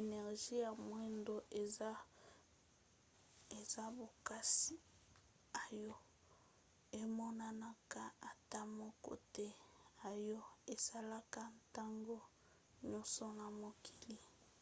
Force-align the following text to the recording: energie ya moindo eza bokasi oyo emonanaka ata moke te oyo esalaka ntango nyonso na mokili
energie 0.00 0.58
ya 0.66 0.72
moindo 0.88 1.34
eza 3.62 3.82
bokasi 3.96 4.74
oyo 5.64 5.94
emonanaka 7.00 8.02
ata 8.30 8.60
moke 8.76 9.14
te 9.34 9.46
oyo 10.10 10.38
esalaka 10.74 11.40
ntango 11.58 12.16
nyonso 12.88 13.24
na 13.38 13.46
mokili 13.60 14.16